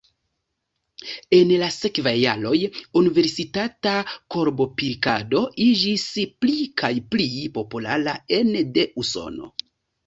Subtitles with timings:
[1.39, 2.55] En la sekvaj jaroj
[3.03, 3.93] universitata
[4.37, 6.09] korbopilkado iĝis
[6.43, 9.55] pli kaj pli populara ene de Usono.